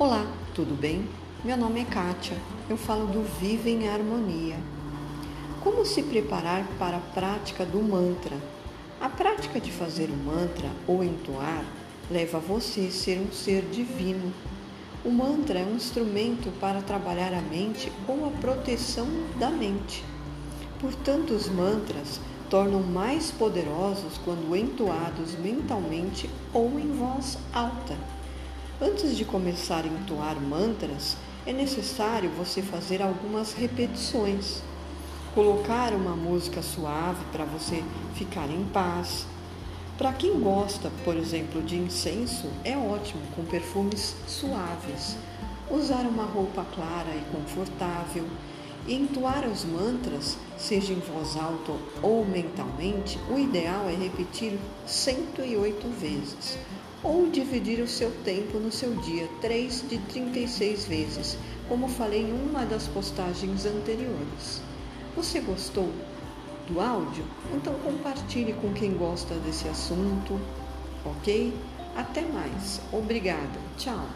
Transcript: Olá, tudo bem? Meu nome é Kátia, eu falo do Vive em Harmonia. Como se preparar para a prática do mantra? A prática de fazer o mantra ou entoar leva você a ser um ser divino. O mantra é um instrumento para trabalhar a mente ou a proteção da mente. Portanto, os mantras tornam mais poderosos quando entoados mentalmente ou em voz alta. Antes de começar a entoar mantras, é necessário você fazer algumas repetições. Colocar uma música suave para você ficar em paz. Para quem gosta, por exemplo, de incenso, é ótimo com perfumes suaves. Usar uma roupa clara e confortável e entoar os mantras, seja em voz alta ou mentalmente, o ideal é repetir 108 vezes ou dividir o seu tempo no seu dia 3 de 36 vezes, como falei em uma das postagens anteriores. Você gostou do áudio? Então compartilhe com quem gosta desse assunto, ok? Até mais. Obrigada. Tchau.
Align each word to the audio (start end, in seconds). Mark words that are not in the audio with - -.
Olá, 0.00 0.26
tudo 0.54 0.74
bem? 0.74 1.06
Meu 1.44 1.58
nome 1.58 1.82
é 1.82 1.84
Kátia, 1.84 2.34
eu 2.70 2.78
falo 2.78 3.06
do 3.06 3.22
Vive 3.38 3.68
em 3.68 3.86
Harmonia. 3.86 4.56
Como 5.62 5.84
se 5.84 6.02
preparar 6.02 6.66
para 6.78 6.96
a 6.96 7.12
prática 7.12 7.66
do 7.66 7.82
mantra? 7.82 8.34
A 8.98 9.10
prática 9.10 9.60
de 9.60 9.70
fazer 9.70 10.08
o 10.08 10.16
mantra 10.16 10.70
ou 10.86 11.04
entoar 11.04 11.62
leva 12.10 12.38
você 12.38 12.86
a 12.86 12.90
ser 12.90 13.18
um 13.18 13.30
ser 13.30 13.60
divino. 13.70 14.32
O 15.04 15.10
mantra 15.10 15.58
é 15.58 15.64
um 15.66 15.76
instrumento 15.76 16.50
para 16.58 16.80
trabalhar 16.80 17.34
a 17.34 17.42
mente 17.42 17.92
ou 18.08 18.26
a 18.26 18.30
proteção 18.30 19.06
da 19.38 19.50
mente. 19.50 20.02
Portanto, 20.80 21.34
os 21.34 21.46
mantras 21.46 22.18
tornam 22.48 22.82
mais 22.82 23.30
poderosos 23.30 24.16
quando 24.24 24.56
entoados 24.56 25.34
mentalmente 25.34 26.30
ou 26.54 26.80
em 26.80 26.90
voz 26.90 27.36
alta. 27.52 27.98
Antes 28.82 29.14
de 29.14 29.26
começar 29.26 29.84
a 29.84 29.86
entoar 29.86 30.40
mantras, 30.40 31.14
é 31.44 31.52
necessário 31.52 32.30
você 32.30 32.62
fazer 32.62 33.02
algumas 33.02 33.52
repetições. 33.52 34.62
Colocar 35.34 35.92
uma 35.92 36.16
música 36.16 36.62
suave 36.62 37.22
para 37.30 37.44
você 37.44 37.84
ficar 38.14 38.48
em 38.48 38.64
paz. 38.72 39.26
Para 39.98 40.14
quem 40.14 40.40
gosta, 40.40 40.90
por 41.04 41.14
exemplo, 41.14 41.60
de 41.60 41.76
incenso, 41.76 42.48
é 42.64 42.74
ótimo 42.74 43.20
com 43.36 43.44
perfumes 43.44 44.16
suaves. 44.26 45.14
Usar 45.70 46.06
uma 46.06 46.24
roupa 46.24 46.64
clara 46.74 47.14
e 47.14 47.36
confortável 47.36 48.24
e 48.86 48.94
entoar 48.94 49.46
os 49.48 49.64
mantras, 49.64 50.36
seja 50.58 50.92
em 50.92 51.00
voz 51.00 51.36
alta 51.36 51.72
ou 52.02 52.24
mentalmente, 52.24 53.18
o 53.30 53.38
ideal 53.38 53.88
é 53.88 53.94
repetir 53.94 54.58
108 54.86 55.88
vezes 56.00 56.58
ou 57.02 57.30
dividir 57.30 57.80
o 57.80 57.88
seu 57.88 58.10
tempo 58.24 58.58
no 58.58 58.70
seu 58.70 58.94
dia 58.96 59.28
3 59.40 59.88
de 59.88 59.98
36 59.98 60.84
vezes, 60.84 61.38
como 61.68 61.88
falei 61.88 62.22
em 62.22 62.32
uma 62.32 62.64
das 62.64 62.86
postagens 62.88 63.64
anteriores. 63.64 64.60
Você 65.16 65.40
gostou 65.40 65.90
do 66.68 66.80
áudio? 66.80 67.24
Então 67.54 67.74
compartilhe 67.82 68.52
com 68.54 68.72
quem 68.72 68.92
gosta 68.94 69.34
desse 69.36 69.68
assunto, 69.68 70.38
ok? 71.04 71.52
Até 71.96 72.22
mais. 72.22 72.80
Obrigada. 72.92 73.58
Tchau. 73.76 74.06